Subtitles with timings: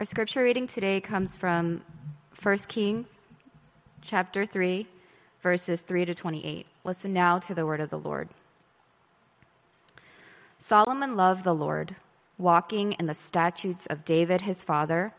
[0.00, 1.82] Our scripture reading today comes from
[2.40, 3.30] 1 Kings
[4.00, 4.86] chapter 3,
[5.42, 6.66] verses 3 to 28.
[6.84, 8.28] Listen now to the word of the Lord.
[10.60, 11.96] Solomon loved the Lord,
[12.38, 15.14] walking in the statutes of David his father.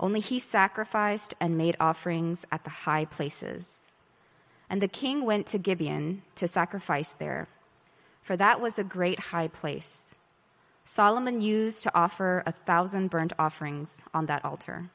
[0.00, 3.78] Only he sacrificed and made offerings at the high places.
[4.68, 7.46] And the king went to Gibeon to sacrifice there,
[8.22, 10.16] for that was a great high place.
[10.90, 14.90] Solomon used to offer a thousand burnt offerings on that altar.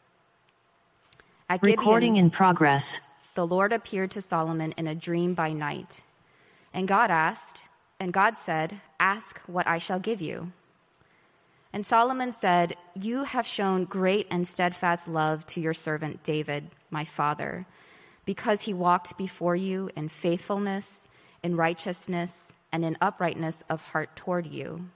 [1.47, 2.99] At Gibeon, Recording in progress.
[3.35, 6.01] The Lord appeared to Solomon in a dream by night.
[6.73, 10.51] And God asked, and God said, Ask what I shall give you.
[11.71, 17.05] And Solomon said, You have shown great and steadfast love to your servant David, my
[17.05, 17.65] father,
[18.25, 21.07] because he walked before you in faithfulness,
[21.41, 24.89] in righteousness, and in uprightness of heart toward you.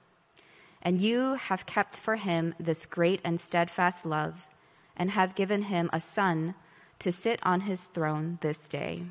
[0.82, 4.48] And you have kept for him this great and steadfast love,
[4.96, 6.56] and have given him a son
[7.00, 9.04] to sit on his throne this day.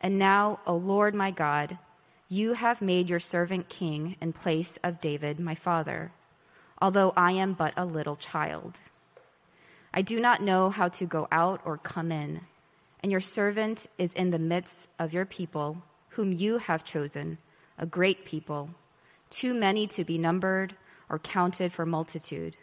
[0.00, 1.78] And now, O Lord my God,
[2.28, 6.12] you have made your servant king in place of David, my father,
[6.80, 8.78] although I am but a little child.
[9.94, 12.40] I do not know how to go out or come in,
[13.00, 17.38] and your servant is in the midst of your people, whom you have chosen,
[17.78, 18.70] a great people,
[19.32, 20.76] too many to be numbered
[21.08, 22.56] or counted for multitude.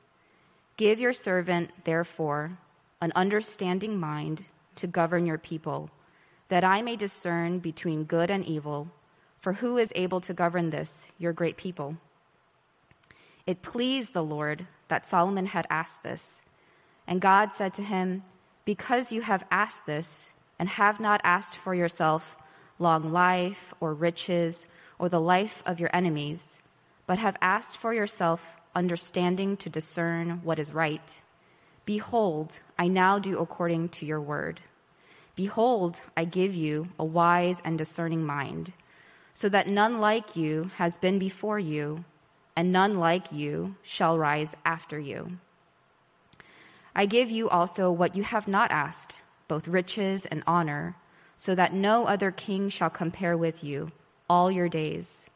[0.78, 2.58] Give your servant, therefore,
[3.02, 5.90] an understanding mind to govern your people,
[6.48, 8.88] that I may discern between good and evil
[9.40, 11.98] for who is able to govern this, your great people?
[13.48, 16.42] It pleased the Lord that Solomon had asked this.
[17.08, 18.24] And God said to him,
[18.66, 22.36] Because you have asked this, and have not asked for yourself
[22.78, 24.68] long life or riches
[25.00, 26.59] or the life of your enemies,
[27.10, 31.20] but have asked for yourself understanding to discern what is right,
[31.84, 34.62] behold, I now do according to your word.
[35.36, 38.74] Behold, I give you a wise and discerning mind
[39.34, 42.06] so that none like you has been before you,
[42.56, 45.40] and none like you shall rise after you.
[46.96, 50.96] I give you also what you have not asked, both riches and honor,
[51.36, 53.92] so that no other king shall compare with you
[54.30, 55.29] all your days.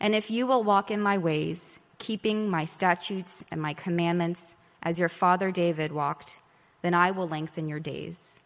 [0.00, 4.98] And if you will walk in my ways, keeping my statutes and my commandments, as
[4.98, 6.38] your father David walked,
[6.82, 8.40] then I will lengthen your days.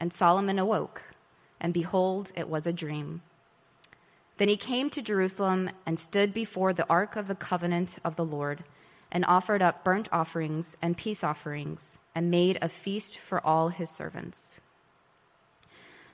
[0.00, 1.02] And Solomon awoke,
[1.60, 3.22] and behold, it was a dream.
[4.38, 8.24] Then he came to Jerusalem and stood before the ark of the covenant of the
[8.24, 8.64] Lord,
[9.12, 13.90] and offered up burnt offerings and peace offerings, and made a feast for all his
[13.90, 14.60] servants.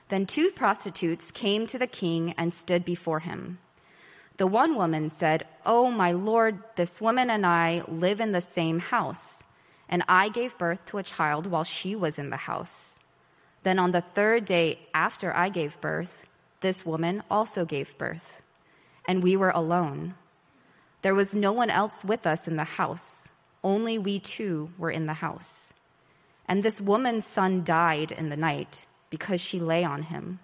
[0.09, 3.57] Then two prostitutes came to the king and stood before him.
[4.37, 8.79] The one woman said, Oh, my lord, this woman and I live in the same
[8.79, 9.43] house,
[9.87, 12.99] and I gave birth to a child while she was in the house.
[13.63, 16.25] Then on the third day after I gave birth,
[16.61, 18.41] this woman also gave birth,
[19.05, 20.15] and we were alone.
[21.03, 23.29] There was no one else with us in the house,
[23.63, 25.73] only we two were in the house.
[26.47, 30.39] And this woman's son died in the night because she lay on him.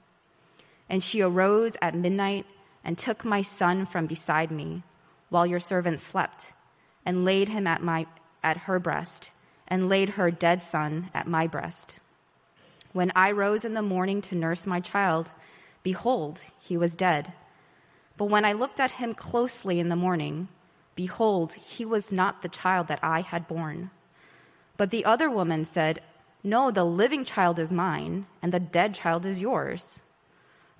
[0.87, 2.45] And she arose at midnight
[2.89, 4.81] and took my son from beside me
[5.29, 6.53] while your servant slept,
[7.05, 8.07] and laid him at, my,
[8.43, 9.31] at her breast,
[9.67, 11.99] and laid her dead son at my breast.
[12.91, 15.29] When I rose in the morning to nurse my child,
[15.83, 17.31] Behold, he was dead.
[18.17, 20.47] But when I looked at him closely in the morning,
[20.95, 23.91] behold, he was not the child that I had borne.
[24.77, 26.01] But the other woman said,
[26.43, 30.01] No, the living child is mine, and the dead child is yours.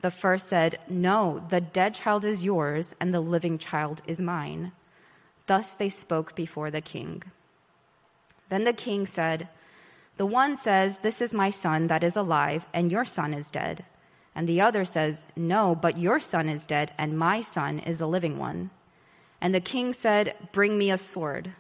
[0.01, 4.71] The first said, No, the dead child is yours, and the living child is mine.
[5.47, 7.23] Thus they spoke before the king.
[8.49, 9.49] Then the king said,
[10.17, 13.85] The one says, This is my son that is alive, and your son is dead.
[14.35, 18.07] And the other says, No, but your son is dead, and my son is a
[18.07, 18.69] living one.
[19.41, 21.53] And the king said, Bring me a sword.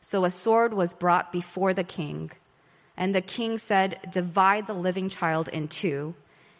[0.00, 2.32] So a sword was brought before the king.
[2.96, 6.14] And the king said, Divide the living child in two,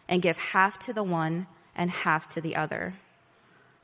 [0.07, 2.95] and give half to the one and half to the other.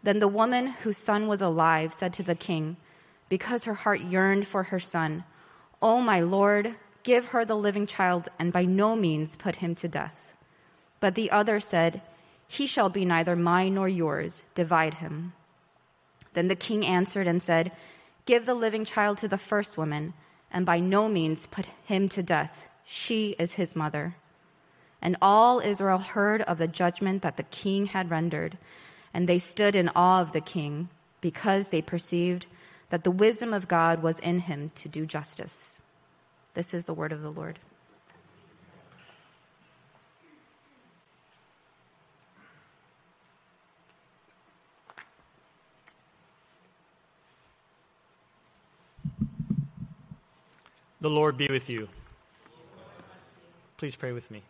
[0.04, 2.78] Then the woman whose son was alive said to the king,
[3.28, 5.24] because her heart yearned for her son,
[5.82, 9.76] O oh, my lord, give her the living child, and by no means put him
[9.76, 10.34] to death.
[11.00, 12.02] But the other said,
[12.48, 15.34] He shall be neither mine nor yours, divide him.
[16.34, 17.72] Then the king answered and said,
[18.26, 20.14] Give the living child to the first woman,
[20.52, 22.68] and by no means put him to death.
[22.86, 24.16] She is his mother.
[25.02, 28.58] And all Israel heard of the judgment that the king had rendered,
[29.14, 30.90] and they stood in awe of the king,
[31.22, 32.48] because they perceived
[32.90, 35.80] that the wisdom of God was in him to do justice.
[36.54, 37.60] This is the word of the Lord.
[51.02, 51.88] The Lord be with you.
[53.78, 54.44] Please pray with me.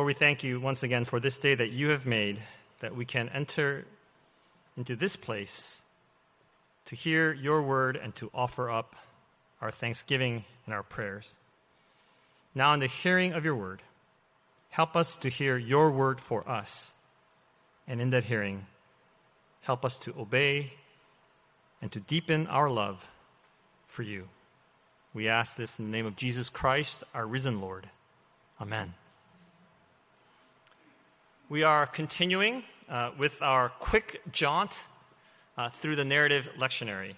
[0.00, 2.40] Lord, we thank you once again for this day that you have made,
[2.78, 3.84] that we can enter
[4.74, 5.82] into this place
[6.86, 8.96] to hear your word and to offer up
[9.60, 11.36] our thanksgiving and our prayers.
[12.54, 13.82] Now, in the hearing of your word,
[14.70, 16.94] help us to hear your word for us.
[17.86, 18.64] And in that hearing,
[19.60, 20.72] help us to obey
[21.82, 23.10] and to deepen our love
[23.86, 24.30] for you.
[25.12, 27.90] We ask this in the name of Jesus Christ, our risen Lord.
[28.62, 28.94] Amen.
[31.50, 34.84] We are continuing uh, with our quick jaunt
[35.58, 37.14] uh, through the narrative lectionary.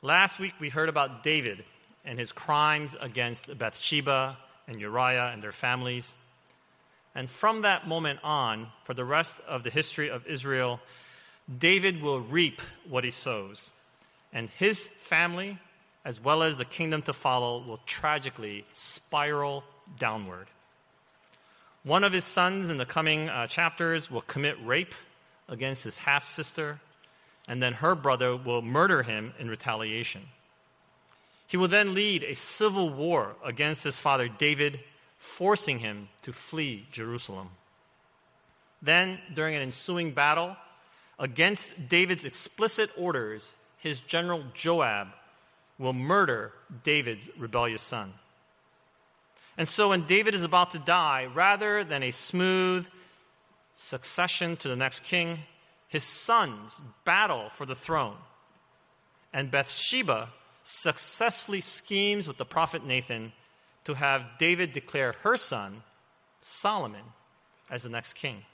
[0.00, 1.62] Last week we heard about David
[2.06, 6.14] and his crimes against Bathsheba and Uriah and their families.
[7.14, 10.80] And from that moment on, for the rest of the history of Israel,
[11.58, 13.68] David will reap what he sows,
[14.32, 15.58] and his family,
[16.06, 19.62] as well as the kingdom to follow, will tragically spiral
[19.98, 20.46] downward.
[21.82, 24.94] One of his sons in the coming uh, chapters will commit rape
[25.48, 26.80] against his half sister,
[27.48, 30.22] and then her brother will murder him in retaliation.
[31.46, 34.80] He will then lead a civil war against his father David,
[35.18, 37.50] forcing him to flee Jerusalem.
[38.82, 40.56] Then, during an ensuing battle,
[41.20, 45.08] Against David's explicit orders, his general Joab
[45.78, 48.14] will murder David's rebellious son.
[49.60, 52.88] And so when David is about to die, rather than a smooth
[53.74, 55.40] succession to the next king,
[55.86, 58.16] his sons battle for the throne.
[59.34, 60.30] And Bathsheba
[60.62, 63.34] successfully schemes with the prophet Nathan
[63.84, 65.82] to have David declare her son,
[66.40, 67.04] Solomon,
[67.68, 68.44] as the next king.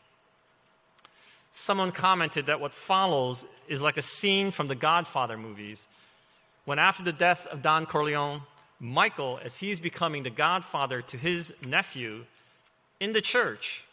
[1.52, 5.86] Someone commented that what follows is like a scene from the Godfather movies
[6.64, 8.42] when, after the death of Don Corleone,
[8.78, 12.24] Michael, as he's becoming the godfather to his nephew
[13.00, 13.84] in the church,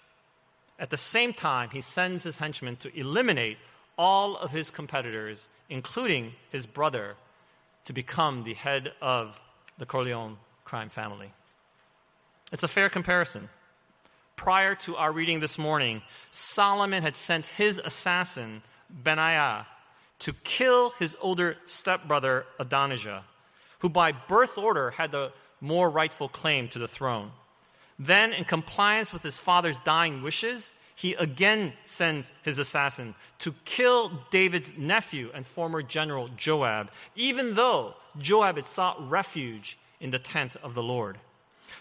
[0.80, 3.57] at the same time, he sends his henchmen to eliminate
[3.97, 7.15] all of his competitors, including his brother,
[7.85, 9.39] to become the head of
[9.77, 11.31] the Corleone crime family.
[12.51, 13.50] It's a fair comparison
[14.44, 19.65] prior to our reading this morning, Solomon had sent his assassin, Benaiah,
[20.19, 23.24] to kill his older stepbrother, Adonijah,
[23.83, 27.30] who by birth order had the more rightful claim to the throne.
[28.00, 34.24] Then, in compliance with his father's dying wishes, he again sends his assassin to kill
[34.31, 40.56] David's nephew and former general Joab, even though Joab had sought refuge in the tent
[40.63, 41.18] of the Lord.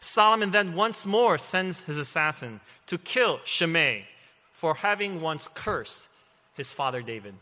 [0.01, 4.07] Solomon then once more sends his assassin to kill Shimei
[4.53, 6.09] for having once cursed
[6.55, 7.35] his father David.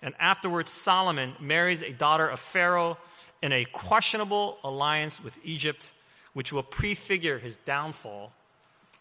[0.00, 2.98] And afterwards, Solomon marries a daughter of Pharaoh
[3.42, 5.92] in a questionable alliance with Egypt,
[6.32, 8.32] which will prefigure his downfall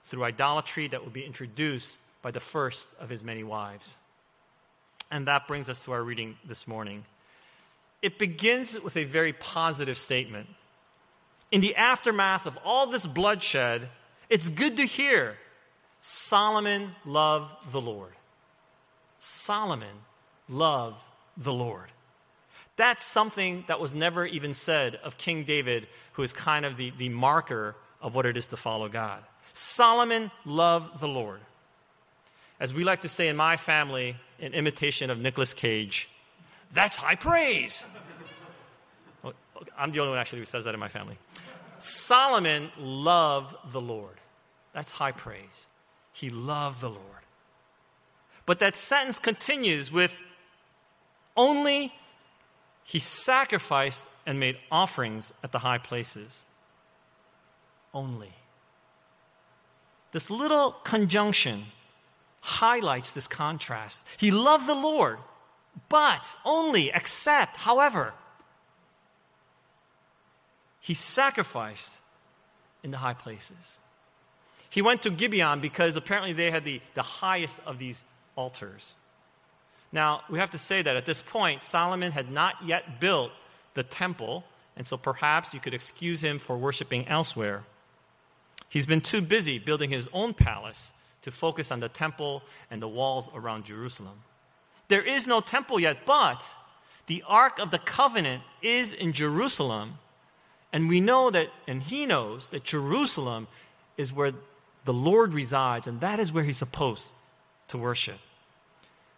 [0.03, 3.97] through idolatry that will be introduced by the first of his many wives.
[5.11, 7.05] And that brings us to our reading this morning.
[8.01, 10.47] It begins with a very positive statement
[11.51, 13.87] in the aftermath of all this bloodshed,
[14.29, 15.37] it's good to hear
[16.01, 18.13] Solomon loved the Lord.
[19.19, 20.03] Solomon
[20.49, 21.01] loved
[21.37, 21.91] the Lord.
[22.77, 26.91] That's something that was never even said of King David, who is kind of the,
[26.97, 29.23] the marker of what it is to follow God.
[29.53, 31.39] Solomon loved the Lord.
[32.59, 36.09] As we like to say in my family, in imitation of Nicolas Cage,
[36.73, 37.85] that's high praise.
[39.23, 39.33] Oh,
[39.77, 41.17] I'm the only one actually who says that in my family.
[41.79, 44.15] Solomon loved the Lord.
[44.73, 45.67] That's high praise.
[46.11, 47.01] He loved the Lord.
[48.45, 50.21] But that sentence continues with
[51.37, 51.93] only
[52.85, 56.45] he sacrificed and made offerings at the high places.
[57.93, 58.33] Only.
[60.11, 61.65] This little conjunction
[62.41, 64.07] highlights this contrast.
[64.17, 65.17] He loved the Lord,
[65.89, 68.13] but only, except, however,
[70.79, 71.97] he sacrificed
[72.83, 73.79] in the high places.
[74.69, 78.93] He went to Gibeon because apparently they had the, the highest of these altars.
[79.91, 83.31] Now, we have to say that at this point, Solomon had not yet built
[83.75, 84.43] the temple,
[84.75, 87.63] and so perhaps you could excuse him for worshiping elsewhere.
[88.69, 92.87] He's been too busy building his own palace to focus on the temple and the
[92.87, 94.19] walls around Jerusalem.
[94.87, 96.55] There is no temple yet, but
[97.07, 99.99] The Ark of the Covenant is in Jerusalem,
[100.73, 103.47] and we know that, and he knows that Jerusalem
[103.97, 104.33] is where
[104.83, 107.13] the Lord resides, and that is where he's supposed
[107.69, 108.19] to worship.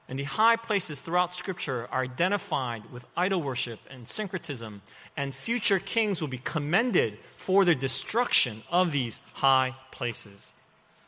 [0.09, 4.81] And the high places throughout Scripture are identified with idol worship and syncretism,
[5.17, 10.53] and future kings will be commended for the destruction of these high places.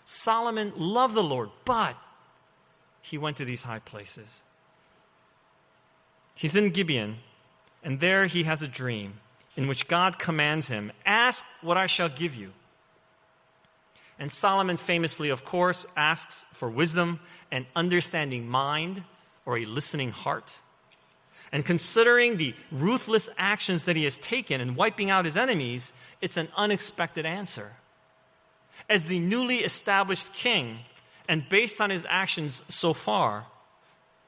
[0.03, 1.95] Solomon loved the Lord, but
[3.01, 4.41] he went to these high places.
[6.35, 7.17] He's in Gibeon,
[7.83, 9.13] and there he has a dream
[9.55, 12.51] in which God commands him, Ask what I shall give you.
[14.17, 17.19] And Solomon famously, of course, asks for wisdom
[17.51, 19.03] an understanding mind
[19.45, 20.61] or a listening heart.
[21.51, 26.37] And considering the ruthless actions that he has taken in wiping out his enemies, it's
[26.37, 27.71] an unexpected answer.
[28.89, 30.79] As the newly established king,
[31.27, 33.45] and based on his actions so far,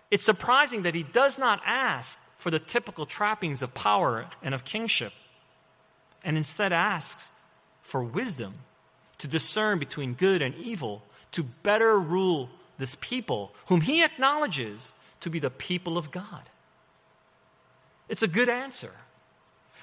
[0.10, 4.66] it's surprising that he does not ask for the typical trappings of power and of
[4.66, 5.14] kingship,
[6.24, 7.32] and instead asks
[7.82, 8.54] for wisdom
[9.20, 12.50] to discern between good and evil, to better rule
[12.82, 16.50] this people, whom he acknowledges to be the people of God.
[18.10, 18.92] It's a good answer.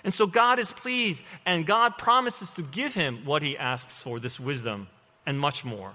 [0.05, 4.21] And so God is pleased, and God promises to give him what he asks for
[4.21, 4.88] this wisdom
[5.25, 5.93] and much more.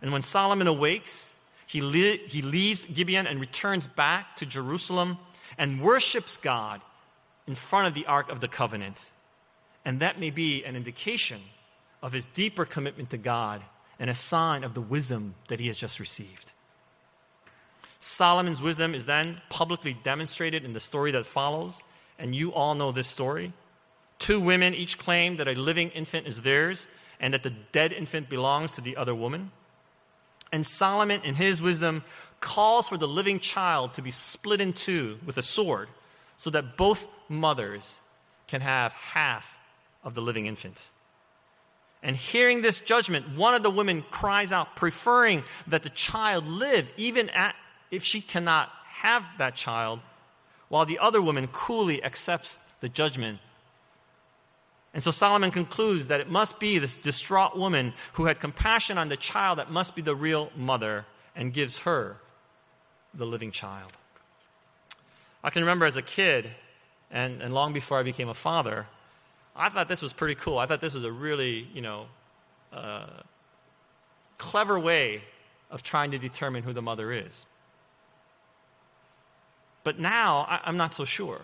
[0.00, 1.80] And when Solomon awakes, he,
[2.26, 5.18] he leaves Gibeon and returns back to Jerusalem
[5.56, 6.80] and worships God
[7.46, 9.10] in front of the Ark of the Covenant.
[9.84, 11.40] And that may be an indication
[12.02, 13.62] of his deeper commitment to God
[14.02, 16.50] and a sign of the wisdom that he has just received.
[18.00, 21.84] Solomon's wisdom is then publicly demonstrated in the story that follows,
[22.18, 23.52] and you all know this story.
[24.18, 26.88] Two women each claim that a living infant is theirs
[27.20, 29.52] and that the dead infant belongs to the other woman.
[30.50, 32.02] And Solomon, in his wisdom,
[32.40, 35.88] calls for the living child to be split in two with a sword
[36.34, 38.00] so that both mothers
[38.48, 39.60] can have half
[40.02, 40.90] of the living infant.
[42.02, 46.90] And hearing this judgment, one of the women cries out, preferring that the child live,
[46.96, 47.54] even at,
[47.90, 50.00] if she cannot have that child,
[50.68, 53.38] while the other woman coolly accepts the judgment.
[54.94, 59.08] And so Solomon concludes that it must be this distraught woman who had compassion on
[59.08, 61.06] the child that must be the real mother
[61.36, 62.16] and gives her
[63.14, 63.92] the living child.
[65.44, 66.50] I can remember as a kid,
[67.10, 68.86] and, and long before I became a father,
[69.54, 70.58] I thought this was pretty cool.
[70.58, 72.06] I thought this was a really, you know,
[72.72, 73.06] uh,
[74.38, 75.22] clever way
[75.70, 77.46] of trying to determine who the mother is.
[79.84, 81.42] But now I, I'm not so sure.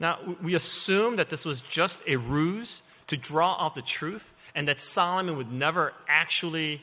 [0.00, 4.66] Now, we assume that this was just a ruse to draw out the truth and
[4.68, 6.80] that Solomon would never actually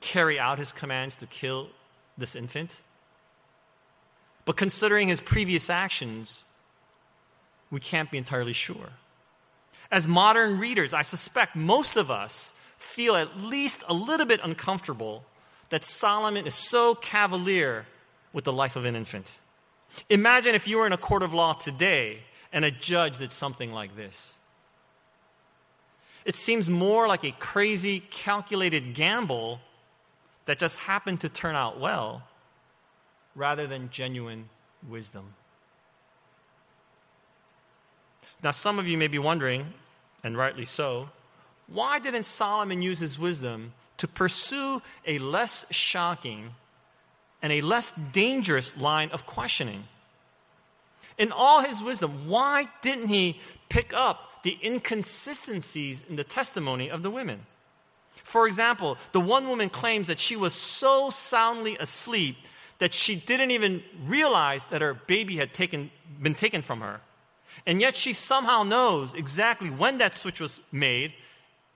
[0.00, 1.68] carry out his commands to kill
[2.16, 2.82] this infant.
[4.44, 6.44] But considering his previous actions,
[7.70, 8.90] we can't be entirely sure.
[9.90, 15.24] As modern readers, I suspect most of us feel at least a little bit uncomfortable
[15.70, 17.86] that Solomon is so cavalier
[18.32, 19.40] with the life of an infant.
[20.10, 22.18] Imagine if you were in a court of law today
[22.52, 24.36] and a judge did something like this.
[26.24, 29.60] It seems more like a crazy, calculated gamble
[30.46, 32.22] that just happened to turn out well
[33.34, 34.48] rather than genuine
[34.88, 35.34] wisdom.
[38.42, 39.72] Now, some of you may be wondering,
[40.22, 41.10] and rightly so,
[41.66, 46.50] why didn't Solomon use his wisdom to pursue a less shocking
[47.42, 49.84] and a less dangerous line of questioning?
[51.18, 57.02] In all his wisdom, why didn't he pick up the inconsistencies in the testimony of
[57.02, 57.46] the women?
[58.14, 62.36] For example, the one woman claims that she was so soundly asleep
[62.78, 65.90] that she didn't even realize that her baby had taken,
[66.20, 67.00] been taken from her.
[67.66, 71.12] And yet she somehow knows exactly when that switch was made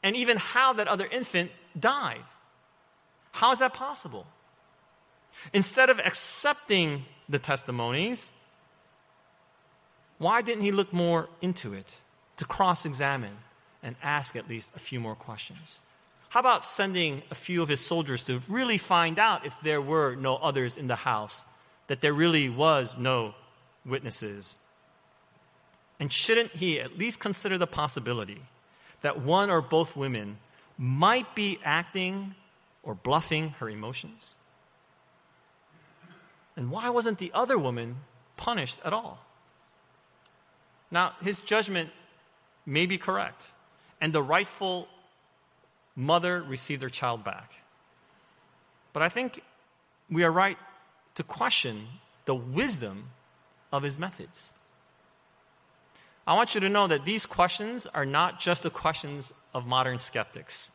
[0.02, 2.22] and even how that other infant died.
[3.32, 4.26] How is that possible?
[5.52, 8.30] Instead of accepting the testimonies,
[10.18, 12.00] why didn't he look more into it
[12.36, 13.38] to cross examine
[13.82, 15.80] and ask at least a few more questions?
[16.28, 20.14] How about sending a few of his soldiers to really find out if there were
[20.14, 21.42] no others in the house,
[21.88, 23.34] that there really was no
[23.84, 24.56] witnesses
[26.00, 28.40] and shouldn't he at least consider the possibility
[29.02, 30.38] that one or both women
[30.78, 32.34] might be acting
[32.82, 34.34] or bluffing her emotions?
[36.56, 37.96] And why wasn't the other woman
[38.38, 39.24] punished at all?
[40.90, 41.90] Now, his judgment
[42.64, 43.52] may be correct,
[44.00, 44.88] and the rightful
[45.94, 47.52] mother received her child back.
[48.92, 49.42] But I think
[50.10, 50.58] we are right
[51.14, 51.86] to question
[52.24, 53.10] the wisdom
[53.70, 54.54] of his methods.
[56.26, 59.98] I want you to know that these questions are not just the questions of modern
[59.98, 60.72] skeptics.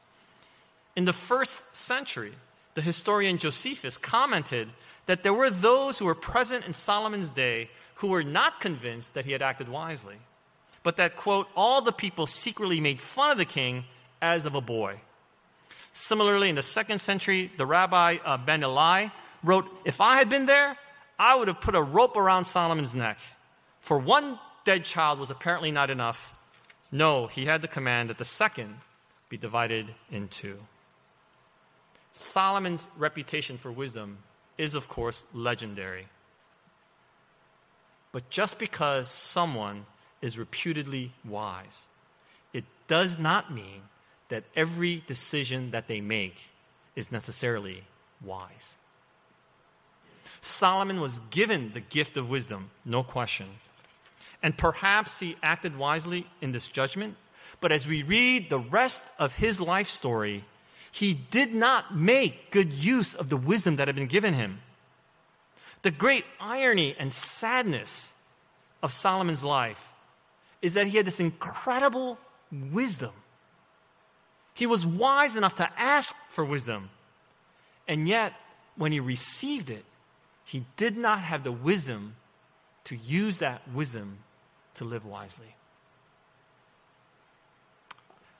[0.95, 2.33] In the first century,
[2.73, 4.69] the historian Josephus commented
[5.05, 9.25] that there were those who were present in Solomon's day who were not convinced that
[9.25, 10.15] he had acted wisely,
[10.83, 13.85] but that, quote, all the people secretly made fun of the king
[14.21, 14.99] as of a boy.
[15.93, 19.07] Similarly, in the second century, the rabbi uh, Ben Eli
[19.43, 20.77] wrote, If I had been there,
[21.17, 23.17] I would have put a rope around Solomon's neck.
[23.79, 26.37] For one dead child was apparently not enough.
[26.91, 28.75] No, he had the command that the second
[29.29, 30.59] be divided in two.
[32.13, 34.17] Solomon's reputation for wisdom
[34.57, 36.07] is, of course, legendary.
[38.11, 39.85] But just because someone
[40.21, 41.87] is reputedly wise,
[42.53, 43.81] it does not mean
[44.29, 46.49] that every decision that they make
[46.95, 47.83] is necessarily
[48.23, 48.75] wise.
[50.39, 53.47] Solomon was given the gift of wisdom, no question.
[54.43, 57.15] And perhaps he acted wisely in this judgment,
[57.61, 60.43] but as we read the rest of his life story,
[60.91, 64.61] he did not make good use of the wisdom that had been given him.
[65.81, 68.21] The great irony and sadness
[68.81, 69.91] of Solomon's life
[70.61, 72.17] is that he had this incredible
[72.51, 73.11] wisdom
[74.55, 76.89] he was wise enough to ask for wisdom.
[77.87, 78.33] And yet,
[78.77, 79.83] when he received it,
[80.45, 82.15] he did not have the wisdom
[82.85, 84.19] to use that wisdom
[84.75, 85.55] to live wisely.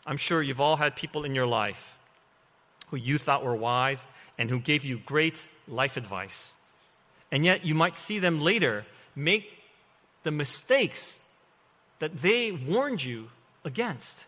[0.06, 1.98] I'm sure you've all had people in your life
[2.90, 6.54] who you thought were wise and who gave you great life advice.
[7.32, 9.52] And yet, you might see them later make
[10.24, 11.28] the mistakes
[12.00, 13.30] that they warned you
[13.64, 14.28] against.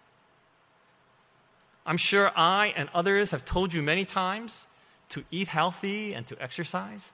[1.86, 4.68] I'm sure I and others have told you many times
[5.10, 7.12] to eat healthy and to exercise.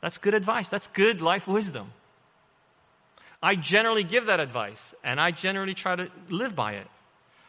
[0.00, 0.68] That's good advice.
[0.68, 1.92] That's good life wisdom.
[3.44, 6.86] I generally give that advice and I generally try to live by it.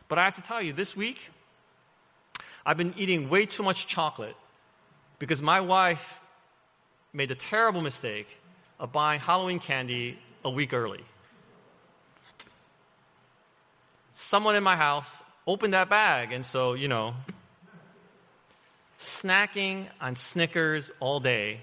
[0.10, 1.30] But I have to tell you, this week,
[2.66, 4.36] I've been eating way too much chocolate
[5.20, 6.20] because my wife
[7.14, 8.28] made the terrible mistake
[8.78, 11.06] of buying Halloween candy a week early.
[14.12, 16.34] Someone in my house opened that bag.
[16.34, 17.14] And so, you know,
[19.00, 21.62] snacking on Snickers all day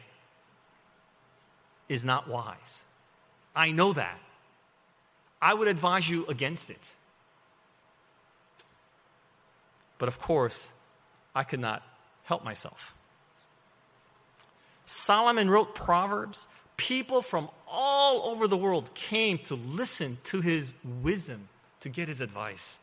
[1.91, 2.83] is not wise.
[3.55, 4.22] I know that.
[5.43, 6.95] I would advise you against it.
[9.99, 10.71] But of course,
[11.35, 11.83] I could not
[12.25, 12.95] help myself.
[14.85, 16.47] Solomon wrote Proverbs.
[16.79, 21.49] People from all over the world came to listen to his wisdom,
[21.81, 22.79] to get his advice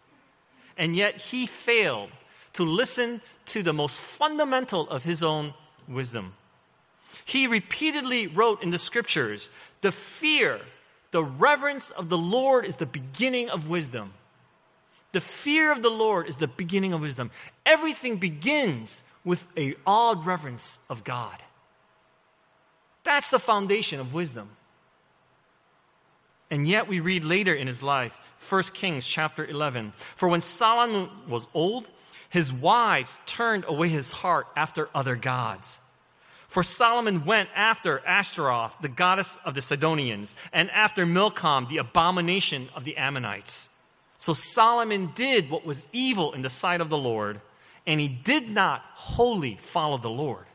[0.79, 2.09] and yet he failed
[2.53, 5.53] to listen to the most fundamental of his own
[5.87, 6.33] wisdom.
[7.25, 10.61] He repeatedly wrote in the scriptures the fear,
[11.11, 14.13] the reverence of the Lord is the beginning of wisdom.
[15.11, 17.31] The fear of the Lord is the beginning of wisdom.
[17.65, 21.35] Everything begins with a awed reverence of God.
[23.03, 24.49] That's the foundation of wisdom.
[26.51, 28.17] And yet we read later in his life
[28.47, 29.93] 1 Kings chapter 11.
[29.97, 31.89] For when Solomon was old,
[32.29, 35.79] his wives turned away his heart after other gods.
[36.49, 42.69] For Solomon went after Ashtaroth, the goddess of the Sidonians, and after Milcom, the abomination
[42.75, 43.69] of the Ammonites.
[44.17, 47.39] So Solomon did what was evil in the sight of the Lord,
[47.85, 50.47] and he did not wholly follow the Lord.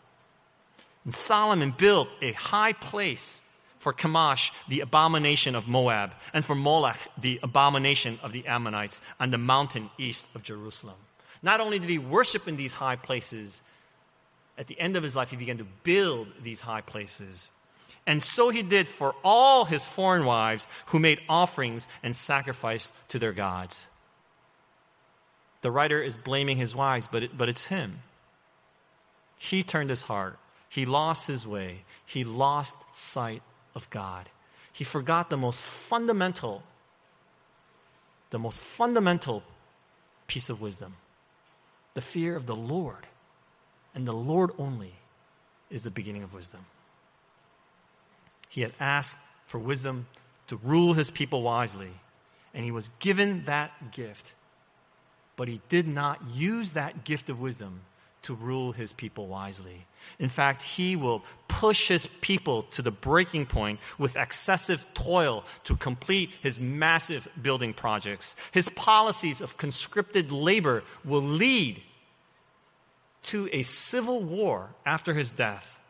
[1.05, 6.99] And Solomon built a high place for Chemosh, the abomination of Moab, and for Moloch,
[7.17, 10.97] the abomination of the Ammonites, on the mountain east of Jerusalem.
[11.41, 13.63] Not only did he worship in these high places,
[14.57, 17.51] at the end of his life, he began to build these high places.
[18.07, 23.19] And so he did for all his foreign wives who made offerings and sacrificed to
[23.19, 23.89] their gods.
[25.63, 28.01] The writer is blaming his wives, but, it, but it's him.
[29.39, 30.39] He turned his heart.
[30.69, 31.83] He lost his way.
[32.05, 33.43] He lost sight
[33.75, 34.29] of God.
[34.73, 36.63] He forgot the most fundamental,
[38.31, 39.43] the most fundamental
[40.27, 40.95] piece of wisdom
[41.95, 43.07] the fear of the Lord.
[43.95, 44.95] And the Lord only
[45.71, 46.65] is the beginning of wisdom.
[48.49, 50.07] He had asked for wisdom
[50.47, 51.91] to rule his people wisely,
[52.53, 54.35] and he was given that gift.
[55.37, 57.81] But he did not use that gift of wisdom
[58.23, 59.87] to rule his people wisely.
[60.19, 65.77] In fact, he will push his people to the breaking point with excessive toil to
[65.77, 68.35] complete his massive building projects.
[68.53, 71.83] His policies of conscripted labor will lead
[73.25, 75.81] to a civil war after his death.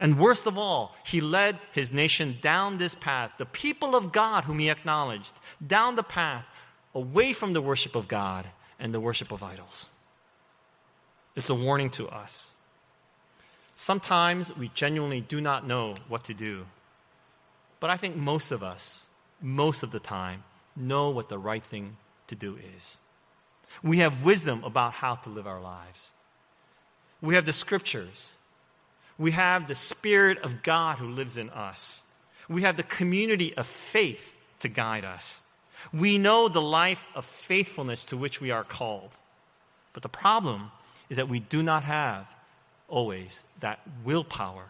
[0.00, 4.44] And worst of all, he led his nation down this path, the people of God
[4.44, 6.48] whom he acknowledged, down the path
[6.94, 8.46] away from the worship of God
[8.78, 9.88] and the worship of idols.
[11.36, 12.54] It's a warning to us.
[13.74, 16.66] Sometimes we genuinely do not know what to do.
[17.80, 19.06] But I think most of us,
[19.42, 20.44] most of the time,
[20.76, 21.96] know what the right thing
[22.28, 22.98] to do is.
[23.82, 26.12] We have wisdom about how to live our lives.
[27.24, 28.32] We have the scriptures.
[29.16, 32.02] We have the Spirit of God who lives in us.
[32.50, 35.42] We have the community of faith to guide us.
[35.90, 39.16] We know the life of faithfulness to which we are called.
[39.94, 40.70] But the problem
[41.08, 42.26] is that we do not have
[42.88, 44.66] always that willpower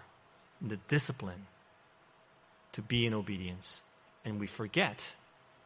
[0.61, 1.47] and the discipline
[2.71, 3.83] to be in obedience.
[4.25, 5.17] And we forget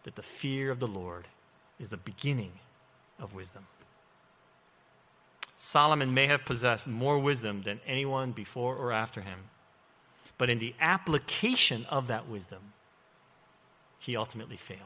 [0.05, 1.27] that the fear of the Lord
[1.79, 2.53] is the beginning
[3.21, 3.67] of wisdom.
[5.61, 9.41] Solomon may have possessed more wisdom than anyone before or after him,
[10.39, 12.73] but in the application of that wisdom,
[13.99, 14.81] he ultimately failed.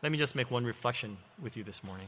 [0.00, 2.06] Let me just make one reflection with you this morning.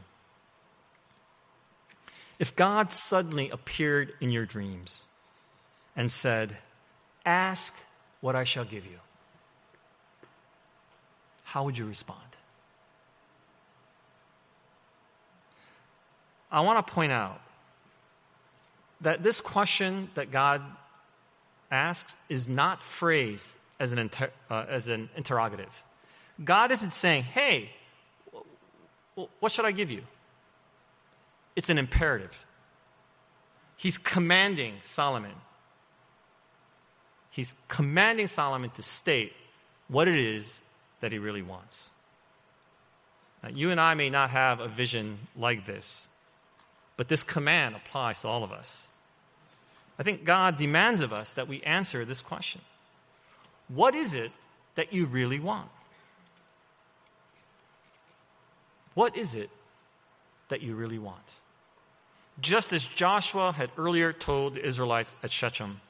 [2.39, 5.03] If God suddenly appeared in your dreams
[5.93, 6.55] and said,
[7.25, 7.75] Ask
[8.21, 8.99] what I shall give you,
[11.43, 12.26] how would you respond?
[16.51, 17.41] I want to point out
[19.01, 20.61] that this question that God
[21.69, 25.83] asks is not phrased as an, inter- uh, as an interrogative.
[26.43, 27.71] God isn't saying, hey,
[29.39, 30.03] what should I give you?
[31.55, 32.45] It's an imperative.
[33.75, 35.33] He's commanding Solomon.
[37.31, 39.33] He's commanding Solomon to state
[39.87, 40.61] what it is
[41.01, 41.91] that he really wants.
[43.43, 46.07] Now, you and I may not have a vision like this,
[46.97, 48.87] but this command applies to all of us.
[49.99, 52.61] I think God demands of us that we answer this question
[53.67, 54.31] What is it
[54.75, 55.69] that you really want?
[58.93, 59.49] What is it
[60.49, 61.35] that you really want?
[62.39, 65.81] Just as Joshua had earlier told the Israelites at Shechem,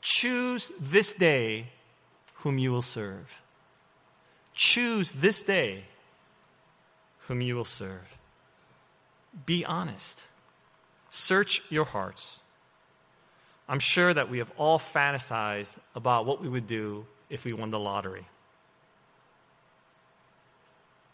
[0.00, 1.66] choose this day
[2.34, 3.40] whom you will serve.
[4.54, 5.84] Choose this day
[7.20, 8.16] whom you will serve.
[9.46, 10.26] Be honest.
[11.14, 12.40] Search your hearts.
[13.68, 17.68] I'm sure that we have all fantasized about what we would do if we won
[17.68, 18.26] the lottery.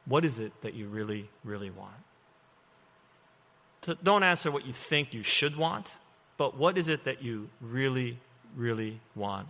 [0.06, 1.94] What is it that you really, really want?
[4.02, 5.96] don't answer what you think you should want,
[6.36, 8.18] but what is it that you really,
[8.54, 9.48] really want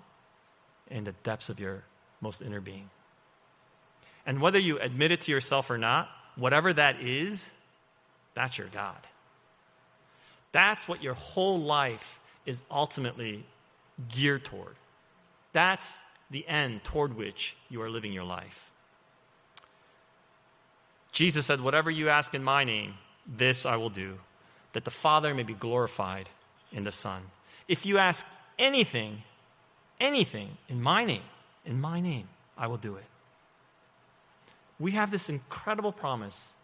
[0.90, 1.82] in the depths of your
[2.22, 2.88] most inner being?
[4.24, 7.50] And whether you admit it to yourself or not, whatever that is,
[8.34, 8.96] that's your God.
[10.52, 13.44] That's what your whole life is ultimately
[14.08, 14.76] geared toward.
[15.52, 18.70] That's the end toward which you are living your life.
[21.12, 22.94] Jesus said, Whatever you ask in my name,
[23.26, 24.18] this I will do,
[24.72, 26.28] that the Father may be glorified
[26.72, 27.22] in the Son.
[27.66, 28.26] If you ask
[28.58, 29.22] anything,
[30.00, 31.22] anything in my name,
[31.64, 33.04] in my name, I will do it.
[34.78, 36.54] We have this incredible promise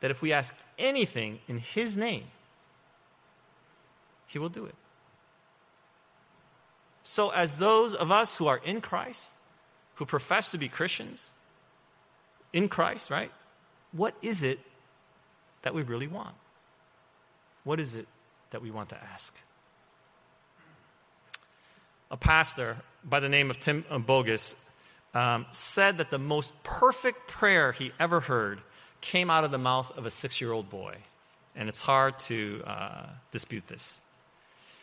[0.00, 2.24] that if we ask anything in His name,
[4.36, 4.74] he will do it.
[7.04, 9.32] So, as those of us who are in Christ,
[9.94, 11.30] who profess to be Christians,
[12.52, 13.30] in Christ, right?
[13.92, 14.58] What is it
[15.62, 16.34] that we really want?
[17.64, 18.06] What is it
[18.50, 19.40] that we want to ask?
[22.10, 24.54] A pastor by the name of Tim Bogus
[25.14, 28.60] um, said that the most perfect prayer he ever heard
[29.00, 30.94] came out of the mouth of a six year old boy.
[31.54, 34.02] And it's hard to uh, dispute this.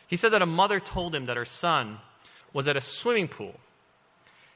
[0.06, 1.98] He said that a mother told him that her son
[2.52, 3.58] was at a swimming pool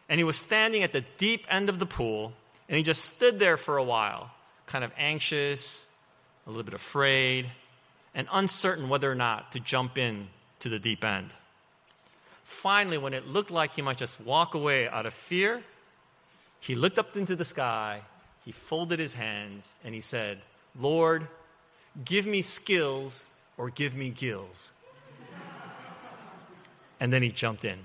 [0.08, 2.32] and he was standing at the deep end of the pool
[2.68, 4.30] and he just stood there for a while,
[4.66, 5.86] kind of anxious,
[6.46, 7.46] a little bit afraid,
[8.14, 10.28] and uncertain whether or not to jump in
[10.60, 11.30] to the deep end.
[12.44, 15.62] Finally, when it looked like he might just walk away out of fear,
[16.60, 18.00] he looked up into the sky,
[18.44, 20.38] he folded his hands, and he said,
[20.78, 21.28] Lord,
[22.04, 24.72] give me skills or give me gills.
[27.00, 27.78] And then he jumped in.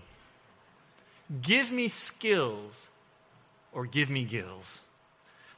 [1.41, 2.89] Give me skills
[3.71, 4.87] or give me gills.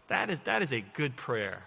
[0.07, 1.63] That is, that is a good prayer.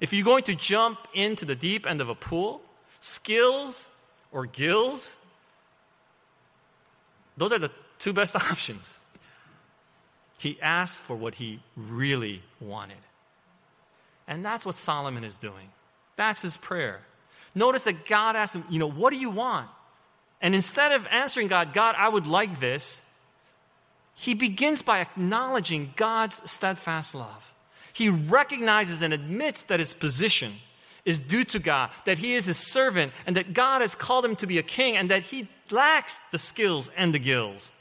[0.00, 2.62] If you're going to jump into the deep end of a pool,
[3.00, 3.90] skills
[4.32, 5.14] or gills,
[7.36, 8.98] those are the two best options.
[10.38, 12.98] He asked for what he really wanted.
[14.26, 15.70] And that's what Solomon is doing.
[16.16, 17.00] That's his prayer.
[17.54, 19.68] Notice that God asked him, You know, what do you want?
[20.44, 23.10] And instead of answering God, God, I would like this,
[24.14, 27.54] he begins by acknowledging God's steadfast love.
[27.94, 30.52] He recognizes and admits that his position
[31.06, 34.36] is due to God, that he is his servant, and that God has called him
[34.36, 37.72] to be a king, and that he lacks the skills and the gills.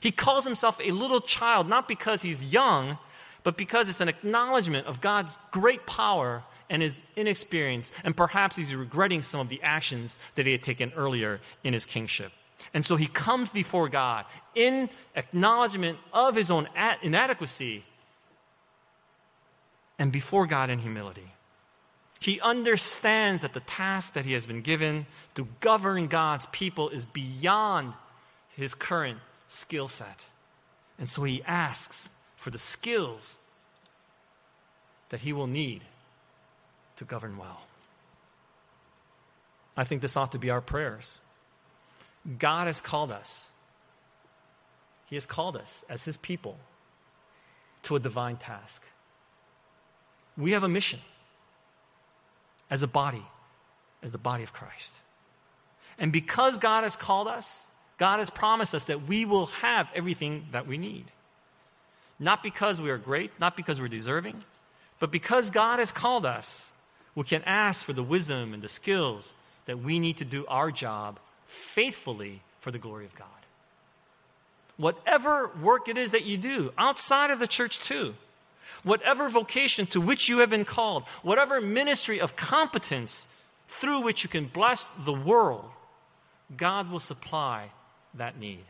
[0.00, 2.96] He calls himself a little child, not because he's young,
[3.42, 8.74] but because it's an acknowledgement of God's great power and his inexperience, and perhaps he's
[8.74, 12.32] regretting some of the actions that he had taken earlier in his kingship.
[12.74, 14.24] And so he comes before God
[14.54, 16.68] in acknowledgement of his own
[17.02, 17.84] inadequacy
[19.98, 21.32] and before God in humility.
[22.18, 27.04] He understands that the task that he has been given to govern God's people is
[27.04, 27.92] beyond
[28.56, 30.28] his current skill set.
[30.98, 33.36] And so he asks for the skills
[35.10, 35.82] that he will need
[36.96, 37.62] to govern well.
[39.76, 41.18] I think this ought to be our prayers.
[42.38, 43.52] God has called us,
[45.06, 46.58] He has called us as His people
[47.84, 48.82] to a divine task.
[50.36, 51.00] We have a mission
[52.70, 53.24] as a body,
[54.02, 54.98] as the body of Christ.
[55.98, 57.64] And because God has called us,
[57.96, 61.06] God has promised us that we will have everything that we need.
[62.18, 64.42] Not because we are great, not because we're deserving,
[64.98, 66.72] but because God has called us,
[67.16, 70.70] we can ask for the wisdom and the skills that we need to do our
[70.70, 73.26] job faithfully for the glory of God.
[74.76, 78.14] Whatever work it is that you do outside of the church, too,
[78.84, 83.26] whatever vocation to which you have been called, whatever ministry of competence
[83.66, 85.64] through which you can bless the world,
[86.54, 87.70] God will supply
[88.14, 88.64] that need.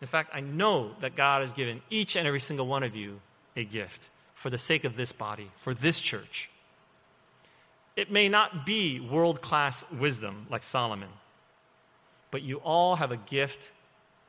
[0.00, 3.20] In fact, I know that God has given each and every single one of you
[3.54, 4.08] a gift
[4.40, 6.48] for the sake of this body, for this church.
[7.94, 11.10] It may not be world class wisdom like Solomon,
[12.30, 13.70] but you all have a gift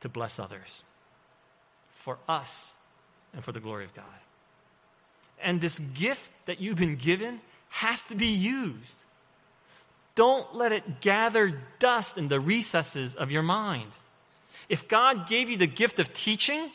[0.00, 0.82] to bless others
[1.88, 2.74] for us
[3.32, 4.04] and for the glory of God.
[5.40, 8.98] And this gift that you've been given has to be used.
[10.14, 13.96] Don't let it gather dust in the recesses of your mind.
[14.68, 16.68] If God gave you the gift of teaching,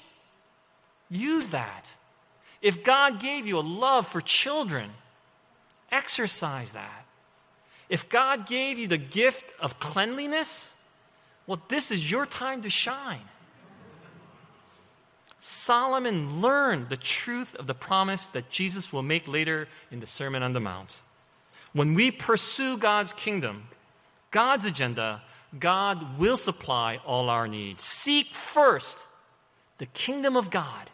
[1.12, 1.94] use that.
[2.62, 4.90] If God gave you a love for children,
[5.92, 7.06] exercise that.
[7.90, 10.74] If God gave you the gift of cleanliness,
[11.46, 13.22] well, this is your time to shine.
[15.40, 20.44] Solomon learned the truth of the promise that Jesus will make later in the Sermon
[20.44, 21.02] on the Mount.
[21.72, 23.70] When we pursue God's kingdom,
[24.32, 25.22] God's agenda,
[25.58, 27.82] God will supply all our needs.
[27.82, 29.06] Seek first
[29.78, 30.90] the kingdom of God,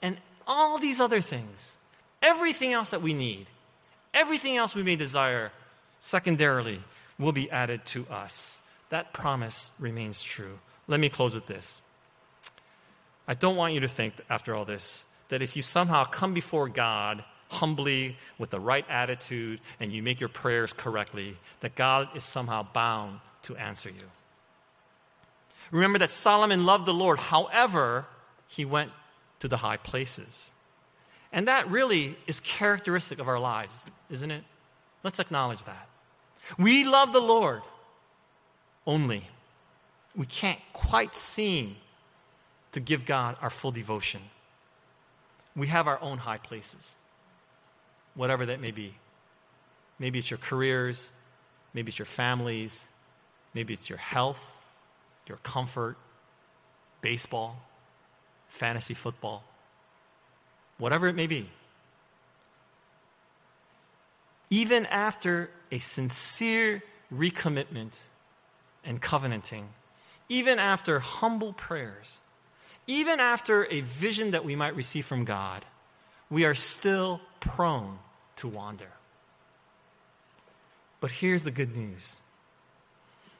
[0.00, 1.78] and all these other things,
[2.22, 3.46] everything else that we need,
[4.14, 5.52] everything else we may desire,
[5.98, 6.80] secondarily,
[7.18, 8.60] will be added to us.
[8.90, 10.58] That promise remains true.
[10.88, 11.82] Let me close with this.
[13.26, 16.68] I don't want you to think, after all this, that if you somehow come before
[16.68, 22.24] God humbly with the right attitude and you make your prayers correctly, that God is
[22.24, 24.10] somehow bound to answer you.
[25.70, 27.18] Remember that Solomon loved the Lord.
[27.18, 28.06] However,
[28.48, 28.90] he went
[29.42, 30.52] to the high places.
[31.32, 34.44] And that really is characteristic of our lives, isn't it?
[35.02, 35.88] Let's acknowledge that.
[36.58, 37.62] We love the Lord
[38.86, 39.26] only.
[40.14, 41.74] We can't quite seem
[42.70, 44.20] to give God our full devotion.
[45.56, 46.94] We have our own high places,
[48.14, 48.94] whatever that may be.
[49.98, 51.10] Maybe it's your careers,
[51.74, 52.84] maybe it's your families,
[53.54, 54.56] maybe it's your health,
[55.26, 55.96] your comfort,
[57.00, 57.60] baseball,
[58.52, 59.42] fantasy football,
[60.76, 61.48] whatever it may be.
[64.50, 68.08] Even after a sincere recommitment
[68.84, 69.70] and covenanting,
[70.28, 72.18] even after humble prayers,
[72.86, 75.64] even after a vision that we might receive from God,
[76.28, 77.98] we are still prone
[78.36, 78.92] to wander.
[81.00, 82.16] But here's the good news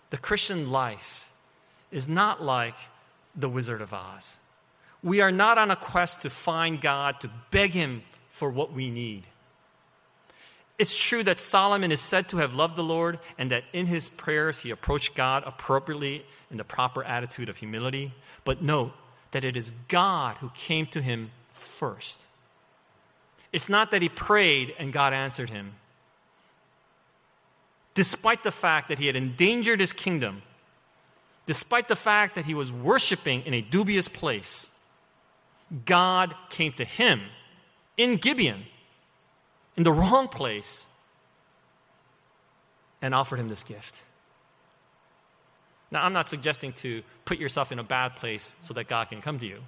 [0.09, 1.31] the Christian life
[1.90, 2.77] is not like
[3.37, 4.38] the Wizard of Oz.
[5.03, 8.91] We are not on a quest to find God, to beg Him for what we
[8.91, 9.25] need.
[10.79, 14.09] It's true that Solomon is said to have loved the Lord and that in his
[14.09, 18.12] prayers he approached God appropriately in the proper attitude of humility.
[18.45, 18.93] But note
[19.31, 22.23] that it is God who came to him first.
[23.53, 25.75] It's not that he prayed and God answered him.
[27.95, 30.43] Despite the fact that he had endangered his kingdom,
[31.47, 34.81] despite the fact that he was worshiping in a dubious place,
[35.85, 37.21] God came to him
[37.97, 38.65] in Gibeon,
[39.77, 40.87] in the wrong place,
[43.01, 44.03] and offered him this gift.
[45.91, 49.21] Now, I'm not suggesting to put yourself in a bad place so that God can
[49.21, 49.61] come to you,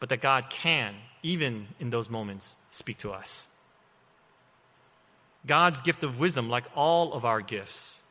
[0.00, 3.54] but that God can, even in those moments, speak to us.
[5.46, 8.02] God's gift of wisdom, like all of our gifts,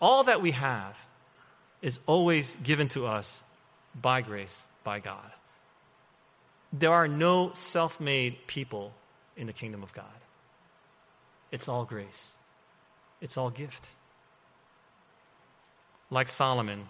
[0.00, 0.96] all that we have,
[1.82, 3.42] is always given to us
[4.00, 5.32] by grace, by God.
[6.72, 8.94] There are no self made people
[9.36, 10.20] in the kingdom of God.
[11.50, 12.34] It's all grace,
[13.20, 13.90] it's all gift.
[16.08, 16.86] Like Solomon,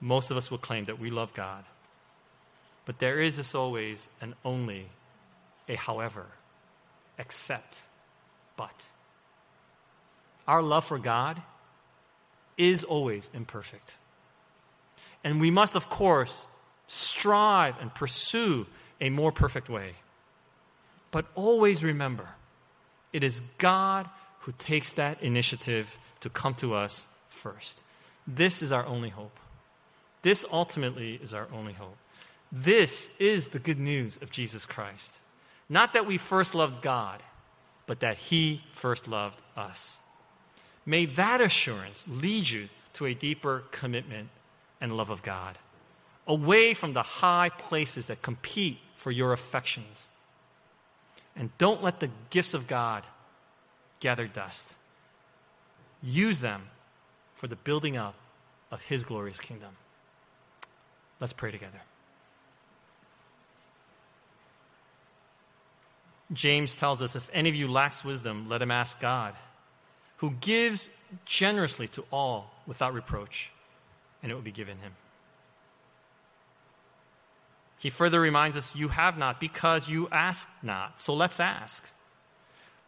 [0.00, 1.64] most of us will claim that we love God.
[2.86, 4.86] But there is, as always, and only
[5.68, 6.26] a however,
[7.18, 7.82] except,
[8.56, 8.90] but.
[10.46, 11.42] Our love for God
[12.56, 13.96] is always imperfect.
[15.24, 16.46] And we must, of course,
[16.90, 18.66] strive and pursue
[19.00, 19.92] a more perfect way.
[21.12, 22.28] But always remember,
[23.12, 24.08] it is God
[24.40, 27.82] who takes that initiative to come to us first.
[28.26, 29.38] This is our only hope.
[30.22, 31.96] This ultimately is our only hope.
[32.50, 35.20] This is the good news of Jesus Christ.
[35.68, 37.22] Not that we first loved God,
[37.86, 40.00] but that He first loved us.
[40.84, 44.28] May that assurance lead you to a deeper commitment
[44.80, 45.56] and love of God,
[46.26, 50.08] away from the high places that compete for your affections.
[51.36, 53.04] And don't let the gifts of God
[54.00, 54.74] gather dust.
[56.02, 56.62] Use them
[57.34, 58.14] for the building up
[58.70, 59.76] of His glorious kingdom.
[61.20, 61.80] Let's pray together.
[66.32, 69.34] James tells us if any of you lacks wisdom, let him ask God,
[70.18, 70.90] who gives
[71.24, 73.50] generously to all without reproach,
[74.22, 74.92] and it will be given him.
[77.80, 81.00] He further reminds us, You have not because you ask not.
[81.00, 81.88] So let's ask.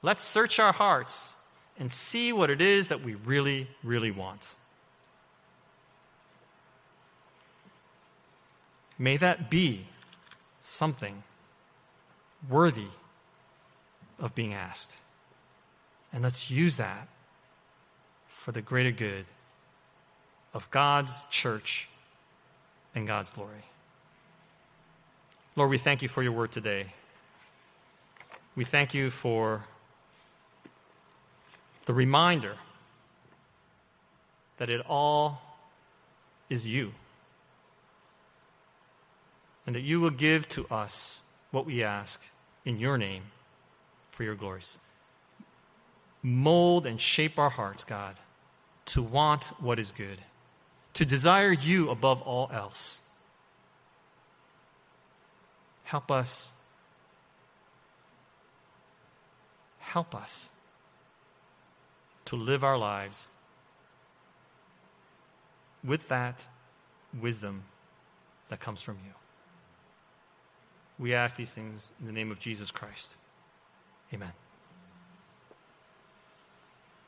[0.02, 1.34] Let's search our hearts
[1.78, 4.54] and see what it is that we really, really want.
[8.98, 9.86] May that be
[10.60, 11.22] something
[12.48, 12.88] worthy
[14.20, 14.98] of being asked.
[16.12, 17.08] And let's use that
[18.28, 19.24] for the greater good
[20.52, 21.88] of God's church
[22.94, 23.64] and God's glory.
[25.54, 26.86] Lord, we thank you for your word today.
[28.56, 29.64] We thank you for
[31.84, 32.56] the reminder
[34.56, 35.42] that it all
[36.48, 36.92] is you.
[39.66, 42.24] And that you will give to us what we ask
[42.64, 43.24] in your name
[44.10, 44.78] for your glories.
[46.22, 48.16] Mold and shape our hearts, God,
[48.86, 50.18] to want what is good,
[50.94, 53.01] to desire you above all else
[55.92, 56.50] Help us.
[59.78, 60.48] Help us
[62.24, 63.28] to live our lives
[65.84, 66.48] with that
[67.20, 67.64] wisdom
[68.48, 69.12] that comes from you.
[70.98, 73.18] We ask these things in the name of Jesus Christ.
[74.14, 74.32] Amen.